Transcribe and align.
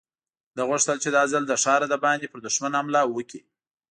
ده 0.55 0.61
غوښتل 0.69 0.97
چې 1.03 1.09
دا 1.15 1.23
ځل 1.31 1.43
له 1.51 1.55
ښاره 1.63 1.87
د 1.89 1.95
باندې 2.05 2.25
پر 2.31 2.39
دښمن 2.45 2.71
حمله 2.79 3.01
وکړي. 3.07 3.41